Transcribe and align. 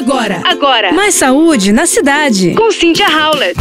Agora, 0.00 0.40
Agora, 0.46 0.92
mais 0.94 1.14
saúde 1.14 1.72
na 1.72 1.84
cidade. 1.84 2.54
com 2.54 2.70
Cynthia 2.72 3.06
Howlett. 3.06 3.60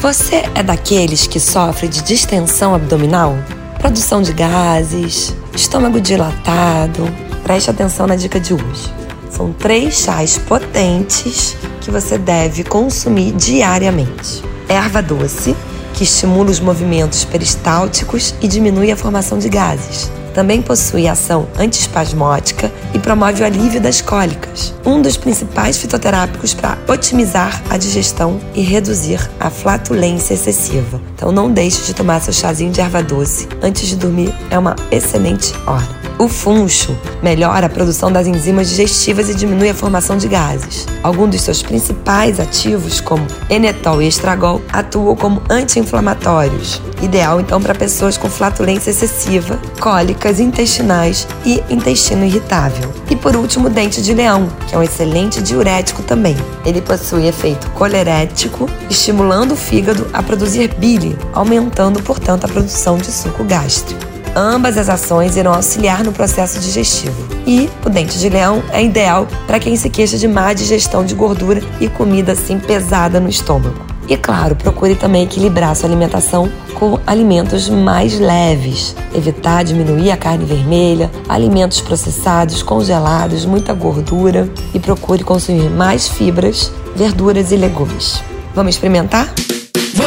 Você 0.00 0.42
é 0.54 0.62
daqueles 0.62 1.26
que 1.26 1.38
sofre 1.38 1.86
de 1.86 2.00
distensão 2.00 2.74
abdominal? 2.74 3.36
Produção 3.78 4.22
de 4.22 4.32
gases, 4.32 5.36
estômago 5.54 6.00
dilatado? 6.00 7.06
Preste 7.44 7.68
atenção 7.68 8.06
na 8.06 8.16
dica 8.16 8.40
de 8.40 8.54
hoje. 8.54 8.90
São 9.30 9.52
três 9.52 9.96
chás 10.00 10.38
potentes 10.38 11.54
que 11.82 11.90
você 11.90 12.16
deve 12.16 12.64
consumir 12.64 13.32
diariamente. 13.32 14.42
Erva 14.66 15.02
doce, 15.02 15.54
que 15.92 16.04
estimula 16.04 16.50
os 16.50 16.58
movimentos 16.58 17.22
peristálticos 17.26 18.34
e 18.40 18.48
diminui 18.48 18.90
a 18.90 18.96
formação 18.96 19.38
de 19.38 19.50
gases. 19.50 20.10
Também 20.34 20.62
possui 20.62 21.08
ação 21.08 21.48
antiespasmódica 21.58 22.70
e 22.94 22.98
promove 22.98 23.42
o 23.42 23.46
alívio 23.46 23.80
das 23.80 24.00
cólicas, 24.00 24.74
um 24.84 25.02
dos 25.02 25.16
principais 25.16 25.76
fitoterápicos 25.76 26.54
para 26.54 26.78
otimizar 26.88 27.62
a 27.68 27.76
digestão 27.76 28.40
e 28.54 28.62
reduzir 28.62 29.20
a 29.38 29.50
flatulência 29.50 30.34
excessiva. 30.34 31.00
Então 31.14 31.32
não 31.32 31.50
deixe 31.50 31.84
de 31.84 31.94
tomar 31.94 32.20
seu 32.20 32.32
chazinho 32.32 32.72
de 32.72 32.80
erva 32.80 33.02
doce 33.02 33.48
antes 33.62 33.88
de 33.88 33.96
dormir, 33.96 34.34
é 34.50 34.58
uma 34.58 34.76
excelente 34.90 35.52
hora. 35.66 35.99
O 36.20 36.28
funcho 36.28 36.94
melhora 37.22 37.64
a 37.64 37.70
produção 37.70 38.12
das 38.12 38.26
enzimas 38.26 38.68
digestivas 38.68 39.30
e 39.30 39.34
diminui 39.34 39.70
a 39.70 39.74
formação 39.74 40.18
de 40.18 40.28
gases. 40.28 40.86
Alguns 41.02 41.30
dos 41.30 41.40
seus 41.40 41.62
principais 41.62 42.38
ativos, 42.38 43.00
como 43.00 43.26
enetol 43.48 44.02
e 44.02 44.08
estragol, 44.08 44.60
atuam 44.70 45.16
como 45.16 45.40
anti-inflamatórios. 45.48 46.82
Ideal 47.00 47.40
então 47.40 47.58
para 47.58 47.74
pessoas 47.74 48.18
com 48.18 48.28
flatulência 48.28 48.90
excessiva, 48.90 49.58
cólicas 49.80 50.38
intestinais 50.38 51.26
e 51.42 51.64
intestino 51.70 52.26
irritável. 52.26 52.92
E 53.08 53.16
por 53.16 53.34
último, 53.34 53.70
dente 53.70 54.02
de 54.02 54.12
leão, 54.12 54.46
que 54.68 54.74
é 54.74 54.78
um 54.78 54.82
excelente 54.82 55.40
diurético 55.40 56.02
também. 56.02 56.36
Ele 56.66 56.82
possui 56.82 57.28
efeito 57.28 57.70
colerético, 57.70 58.68
estimulando 58.90 59.52
o 59.52 59.56
fígado 59.56 60.06
a 60.12 60.22
produzir 60.22 60.68
bile, 60.74 61.16
aumentando, 61.32 62.02
portanto, 62.02 62.44
a 62.44 62.48
produção 62.48 62.98
de 62.98 63.10
suco 63.10 63.42
gástrico. 63.42 64.09
Ambas 64.34 64.78
as 64.78 64.88
ações 64.88 65.36
irão 65.36 65.52
auxiliar 65.52 66.04
no 66.04 66.12
processo 66.12 66.60
digestivo. 66.60 67.28
E 67.46 67.68
o 67.84 67.90
dente 67.90 68.18
de 68.18 68.28
leão 68.28 68.62
é 68.72 68.82
ideal 68.82 69.26
para 69.46 69.58
quem 69.58 69.76
se 69.76 69.90
queixa 69.90 70.16
de 70.16 70.28
má 70.28 70.52
digestão 70.52 71.04
de 71.04 71.14
gordura 71.14 71.60
e 71.80 71.88
comida 71.88 72.32
assim 72.32 72.58
pesada 72.58 73.18
no 73.18 73.28
estômago. 73.28 73.90
E 74.08 74.16
claro, 74.16 74.56
procure 74.56 74.96
também 74.96 75.22
equilibrar 75.22 75.74
sua 75.76 75.88
alimentação 75.88 76.50
com 76.74 76.98
alimentos 77.06 77.68
mais 77.68 78.18
leves. 78.18 78.96
Evitar 79.14 79.62
diminuir 79.62 80.10
a 80.10 80.16
carne 80.16 80.44
vermelha, 80.44 81.10
alimentos 81.28 81.80
processados, 81.80 82.62
congelados, 82.62 83.44
muita 83.44 83.72
gordura 83.72 84.48
e 84.74 84.80
procure 84.80 85.22
consumir 85.22 85.70
mais 85.70 86.08
fibras, 86.08 86.72
verduras 86.96 87.52
e 87.52 87.56
legumes. 87.56 88.20
Vamos 88.52 88.74
experimentar? 88.74 89.32